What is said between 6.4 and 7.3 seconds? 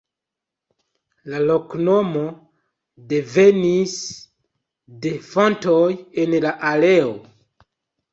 la areo.